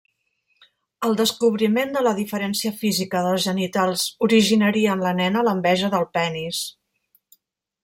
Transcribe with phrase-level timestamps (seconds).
[1.09, 6.65] El descobriment de la diferència física dels genitals originaria en la nena l'enveja del penis.